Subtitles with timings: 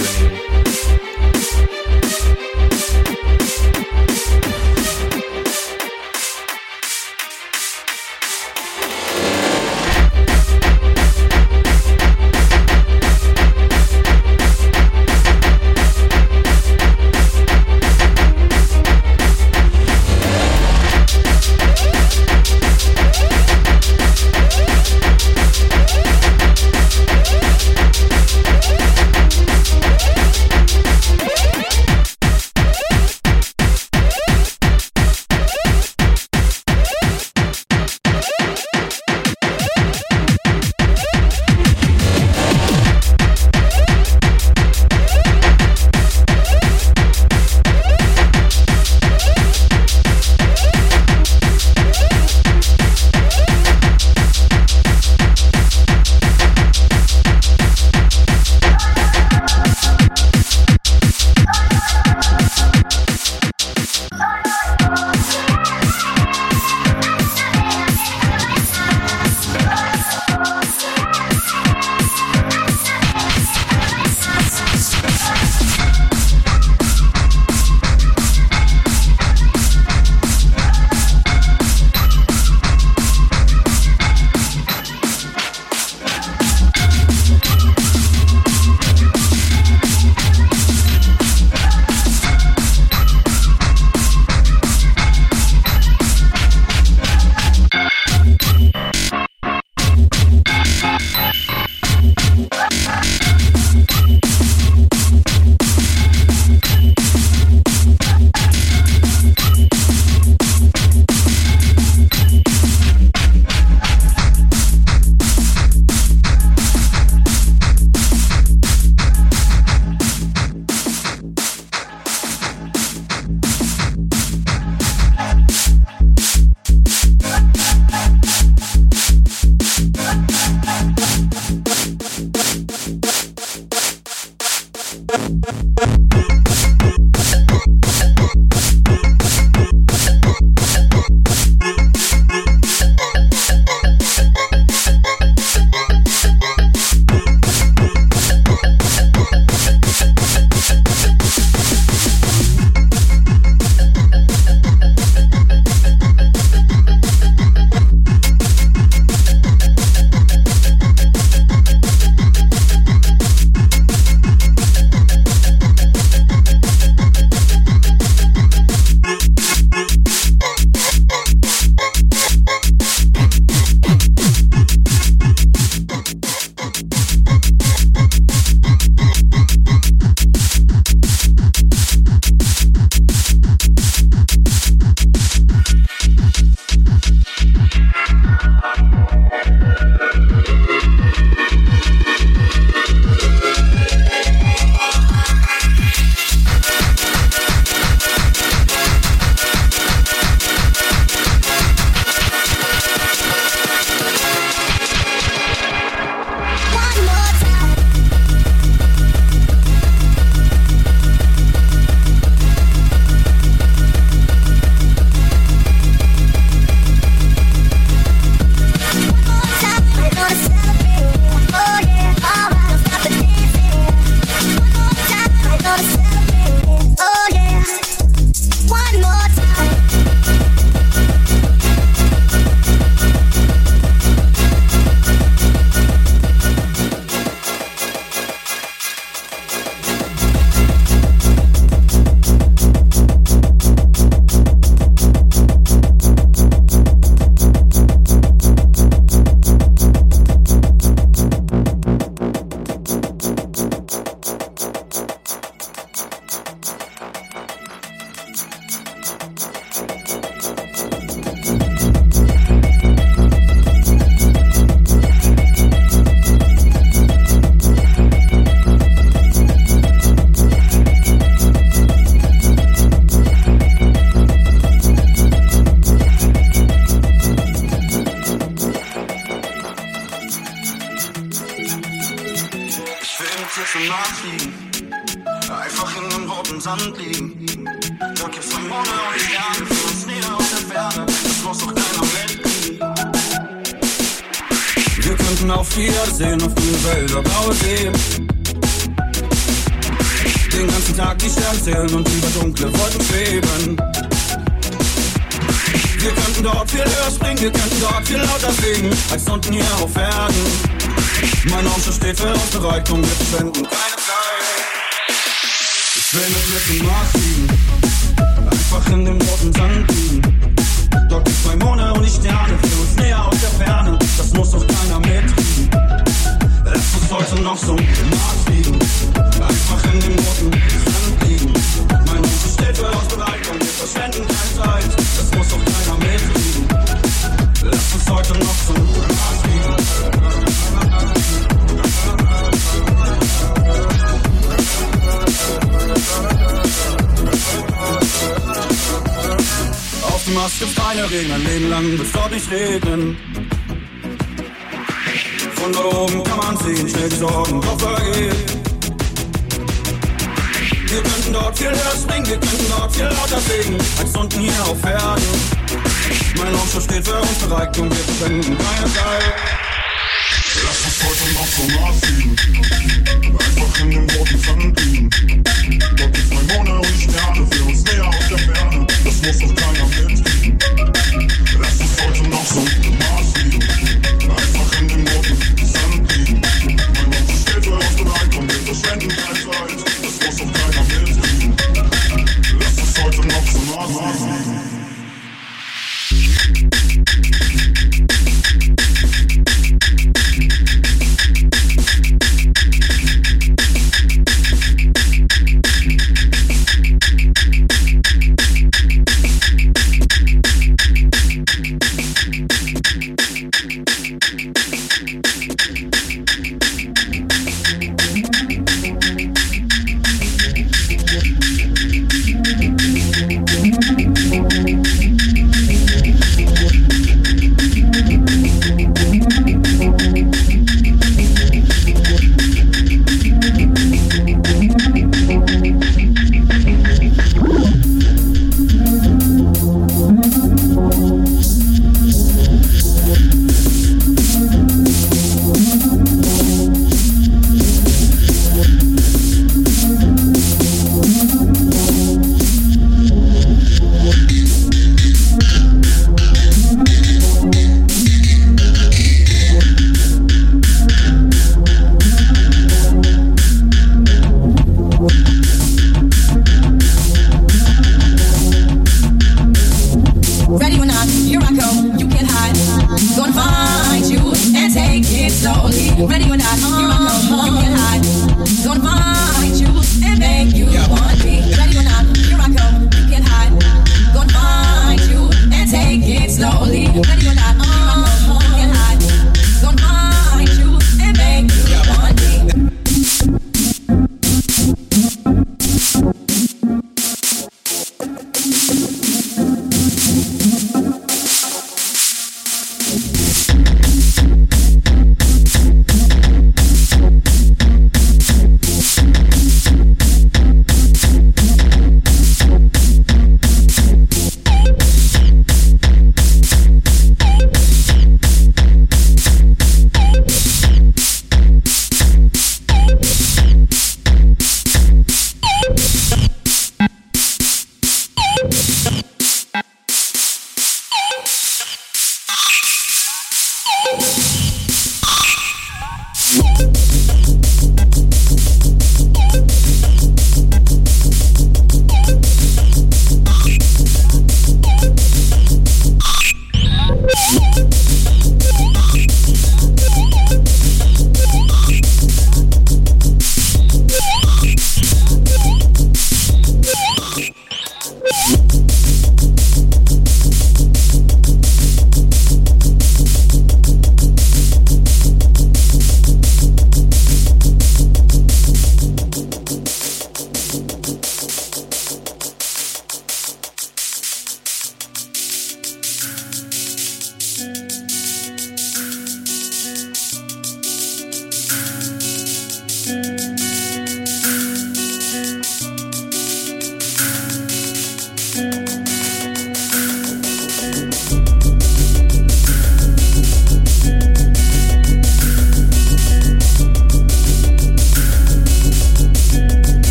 [0.00, 0.49] you.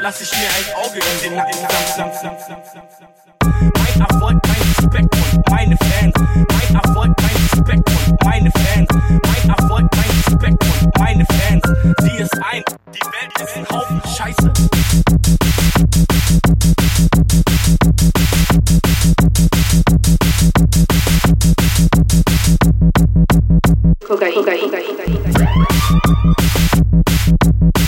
[0.00, 1.54] Lass ich mir ein Auge in den Nacken.
[3.74, 6.14] Mein Erfolg, mein Respekt und meine Fans.
[6.16, 8.88] Mein Erfolg, mein Respekt und meine Fans.
[8.90, 11.62] Mein Erfolg, mein Respekt und meine Fans.
[12.00, 14.52] Sieh es ein, die Welt ist ein Haufen Scheiße.
[24.06, 25.76] Kokain, Kokain, Kokain, Kokain.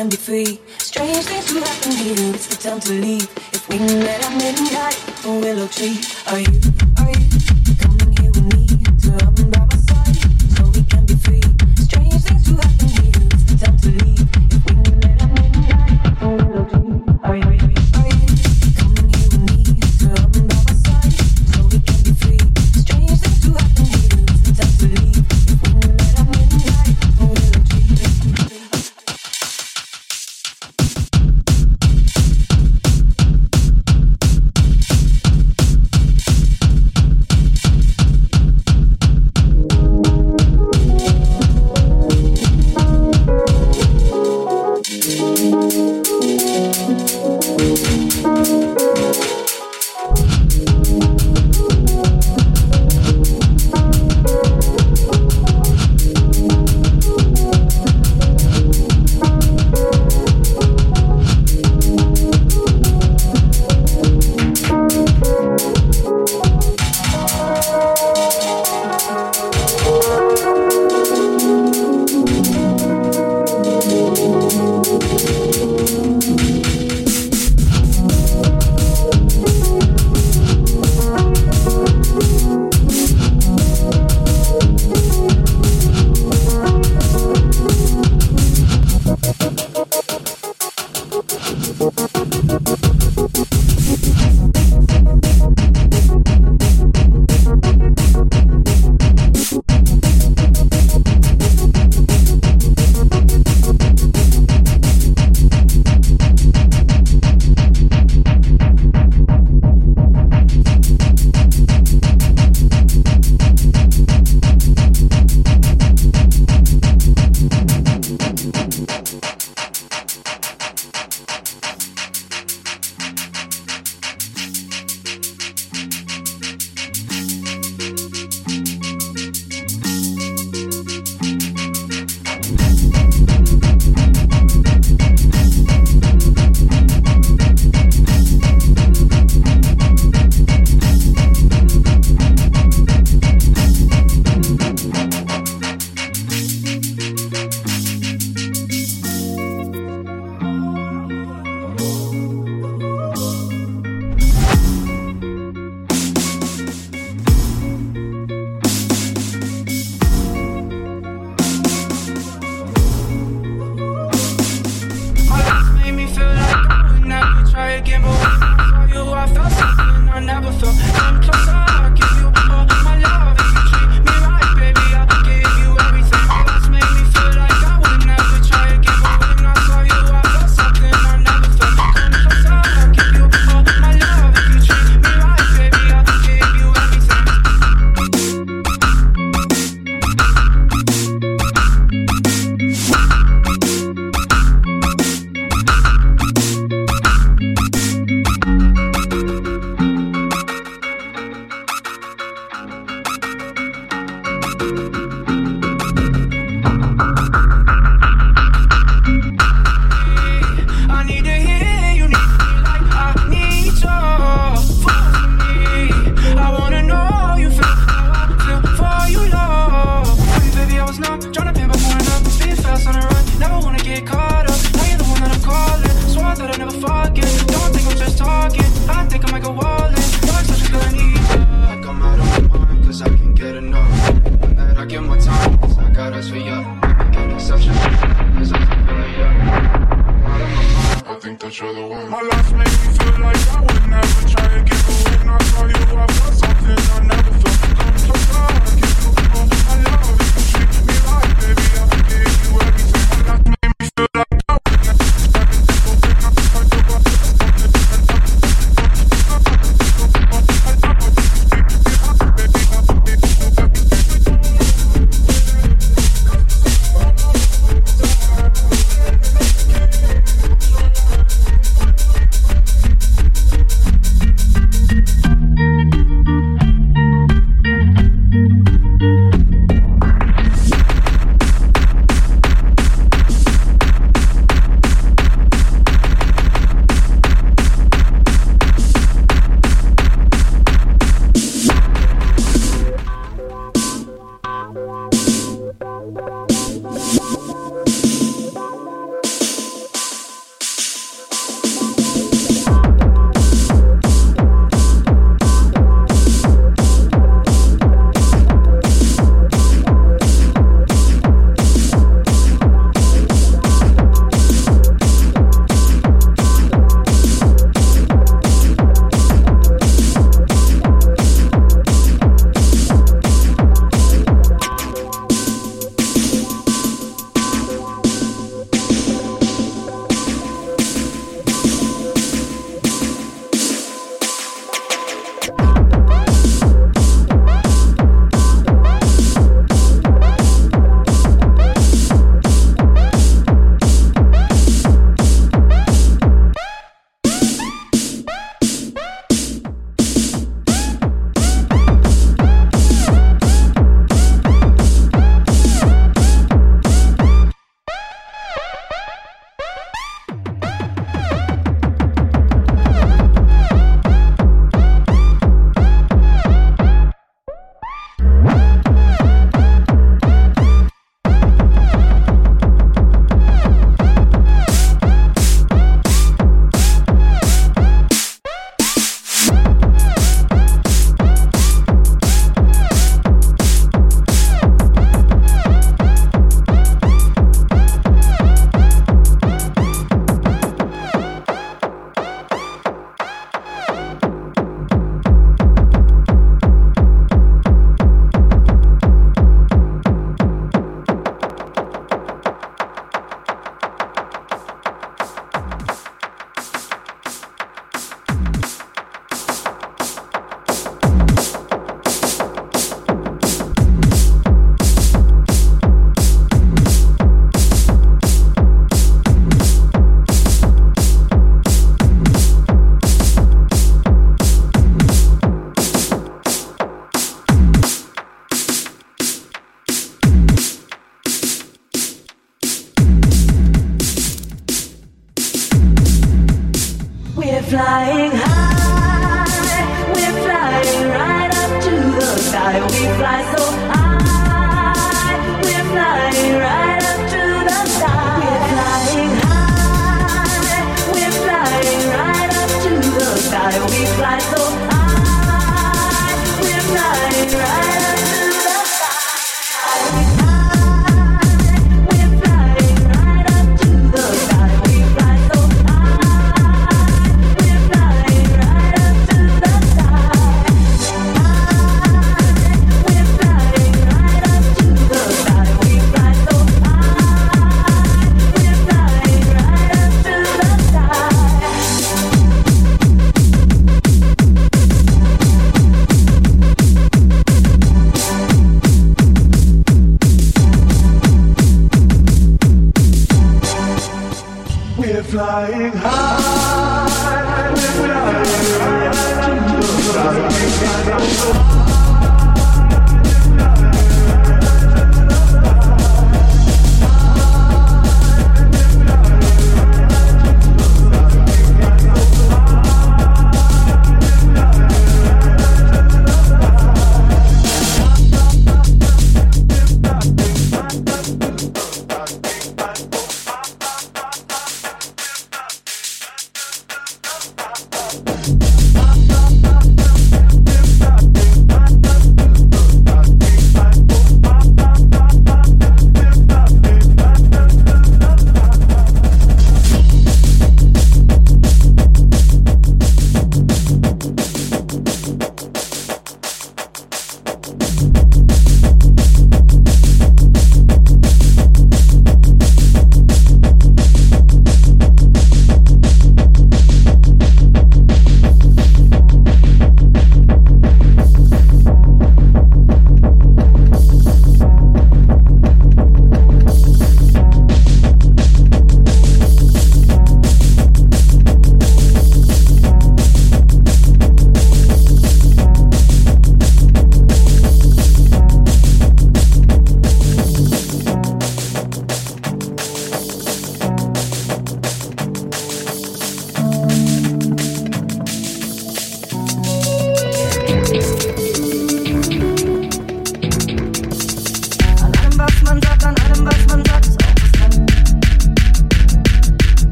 [0.00, 0.49] can be free.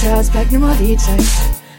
[0.00, 1.24] Valencia, es bleibt nur die Zeit.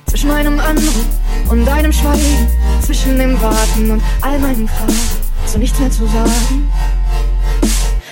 [0.05, 1.05] Zwischen meinem Anruf
[1.49, 2.47] und deinem Schweigen,
[2.81, 4.99] zwischen dem Warten und all meinen Fragen,
[5.45, 6.71] ist da nichts mehr zu sagen?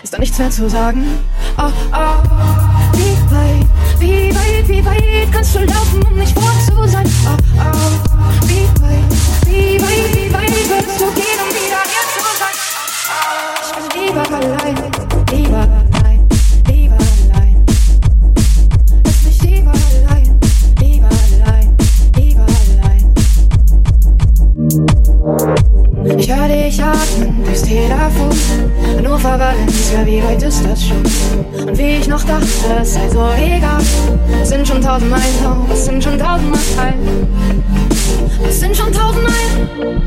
[0.01, 1.05] Ist da nichts mehr zu sagen?
[1.57, 2.23] Oh, oh.
[2.93, 3.67] Wie weit,
[3.99, 7.05] wie weit, wie weit kannst du laufen, um nicht fort zu sein?
[7.25, 8.47] Oh, oh.
[8.47, 9.03] Wie weit,
[9.45, 11.38] wie weit, wie weit würdest du gehen,
[27.79, 28.29] durchs Telefon.
[28.97, 31.03] Hannover, Valencia, wie weit ist das schon?
[31.67, 32.45] Und wie ich noch dachte,
[32.81, 33.81] es sei so egal.
[34.41, 35.23] Es sind schon tausend Meilen
[35.71, 37.27] es sind schon tausend Meilen.
[38.47, 40.01] Es sind schon tausend Meilen.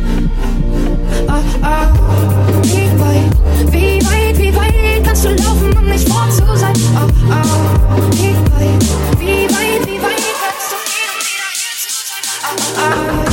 [1.29, 2.63] Oh, oh.
[2.63, 6.75] Wie weit, wie weit, wie weit kannst du laufen, um nicht fort zu sein?
[6.95, 8.13] Oh, oh.
[8.13, 8.85] Wie weit,
[9.19, 12.23] wie weit, wie weit kannst du gehen, um wieder hier zu sein?
[12.77, 13.32] Oh, oh.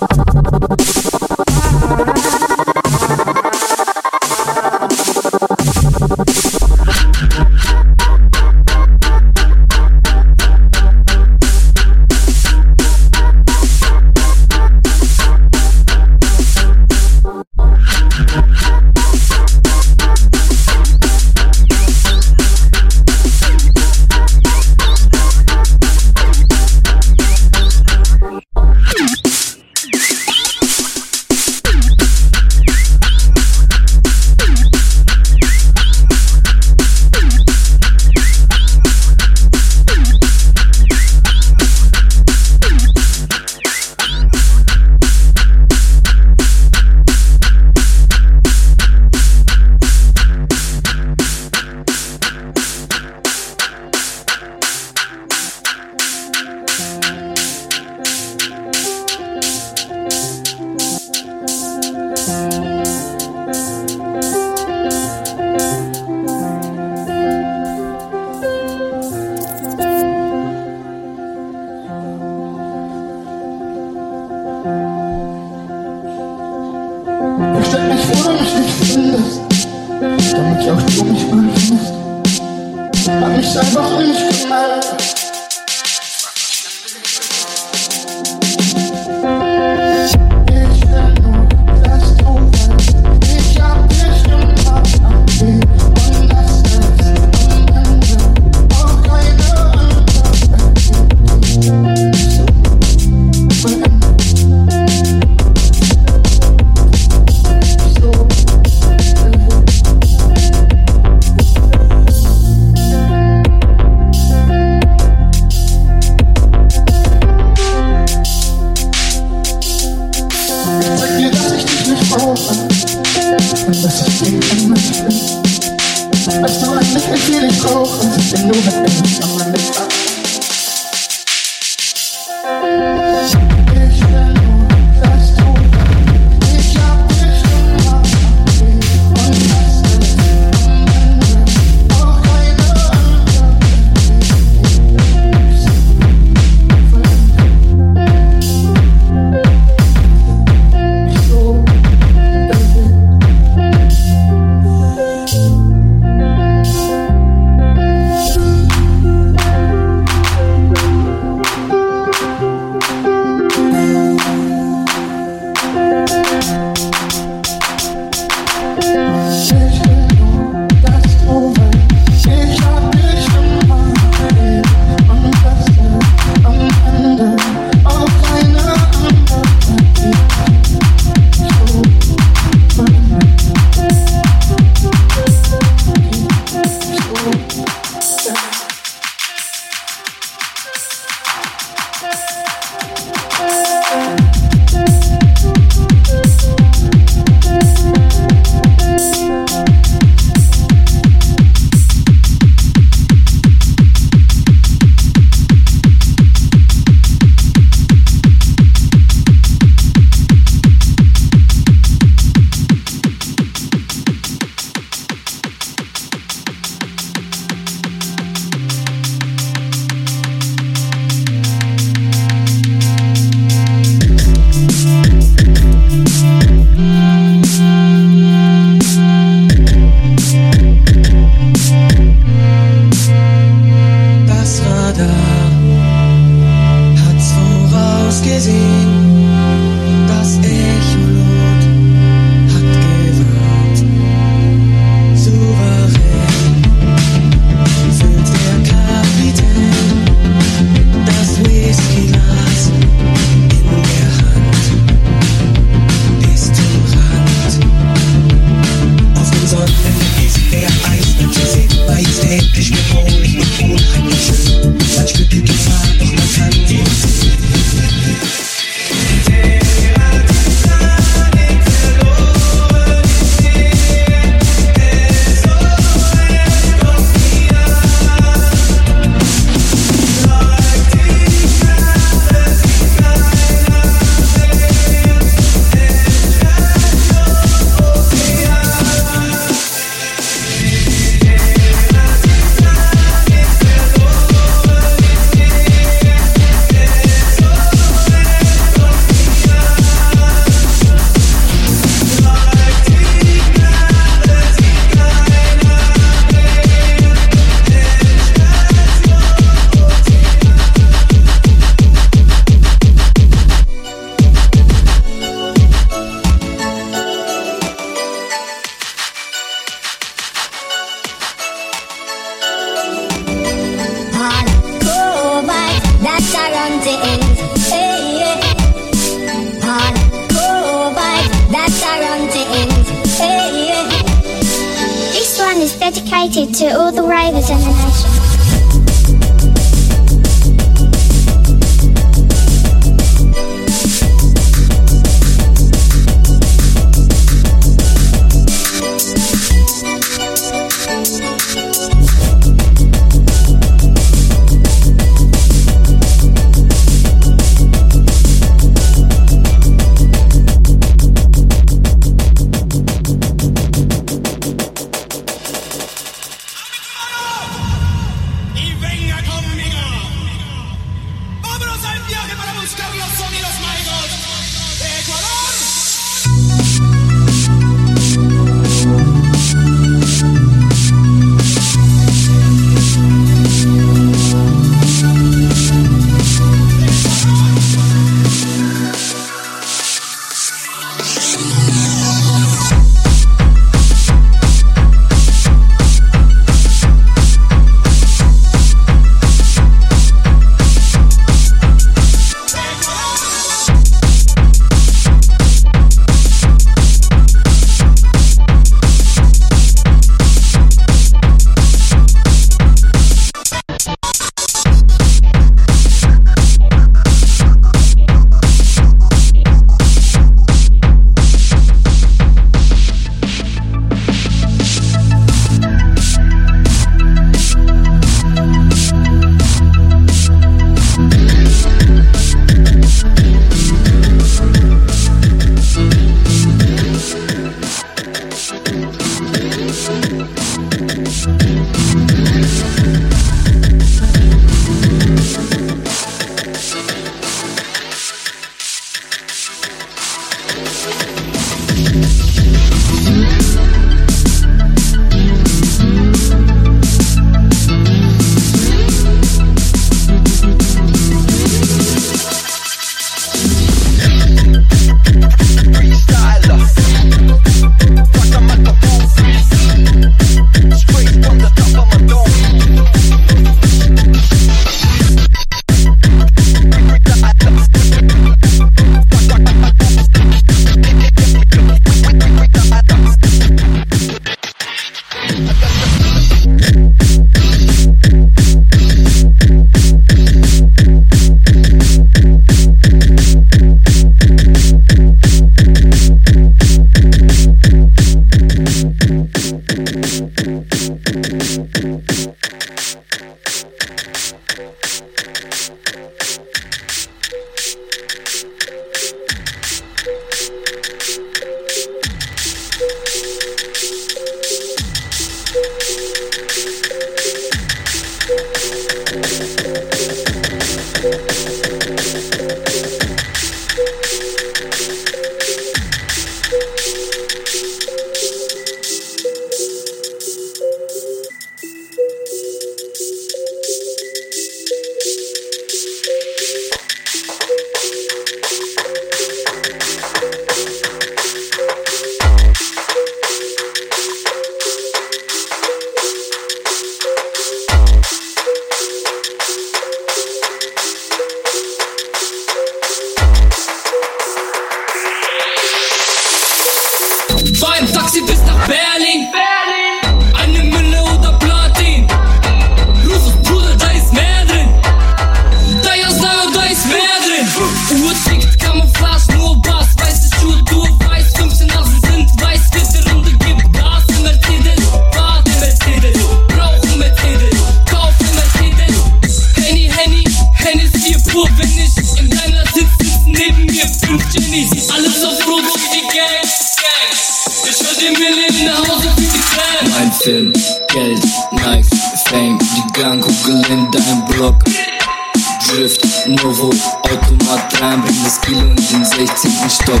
[598.40, 599.50] 6 Kilo und im 16.
[599.70, 600.00] Stopp.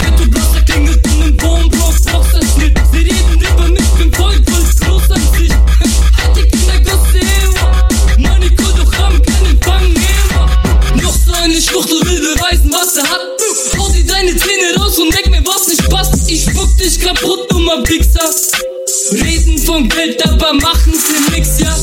[0.00, 2.78] Hey, du bist der King mit einem brauchst ein Schnitt.
[2.92, 5.52] Sie reden über mich, bin voll, voll groß an sich.
[5.52, 7.88] Hatte Kinder, große Ewa.
[8.18, 11.02] Maniko, doch haben keinen Fang, Ewa.
[11.02, 13.20] Noch so eine Schwuchtel will beweisen, was er hat.
[13.78, 16.14] Hau dir deine Zähne raus und denk mir, was nicht passt.
[16.28, 18.30] Ich spuck dich kaputt, dummer Wichser.
[19.12, 21.74] Reden von Geld, aber machen sie nix, ja.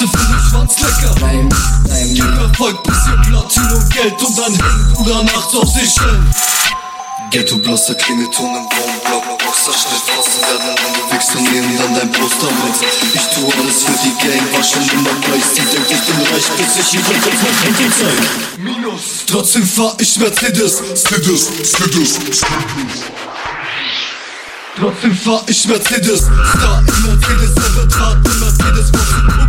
[0.00, 1.14] Deine Fotze findet Schwanz lecker.
[1.20, 1.48] Lame,
[1.88, 2.14] lame.
[2.14, 6.34] Gib Erfolg, bisschen Platin und Geld und dann hängen oder nachts auf sich hin.
[7.30, 12.12] Ghetto blasser Klingelton im Wohnblock Boxerschnitt, Fassen werden an du wickst und nehmen dann dein
[12.12, 13.14] Poster mit.
[13.14, 15.44] Ich tu alles für die Gang, war schon immer gleich.
[15.54, 18.58] Sie denkt ich bin reich, bis ich jeden Kopf auf Handy zeig.
[18.58, 19.02] Minus.
[19.26, 20.82] Trotzdem fahr ich Mercedes.
[20.94, 23.04] Skiddes, Skiddes, Skiddes
[24.76, 26.20] Trotzdem fahr ich Mercedes.
[26.20, 28.90] Star in Mercedes, er wird in Mercedes.
[28.90, 29.39] Fotze